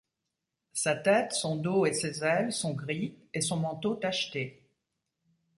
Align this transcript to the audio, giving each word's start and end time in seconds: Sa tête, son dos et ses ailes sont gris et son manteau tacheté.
Sa 0.73 0.95
tête, 0.95 1.31
son 1.33 1.57
dos 1.57 1.85
et 1.85 1.93
ses 1.93 2.23
ailes 2.23 2.51
sont 2.53 2.73
gris 2.73 3.19
et 3.35 3.41
son 3.41 3.57
manteau 3.57 3.93
tacheté. 3.93 4.67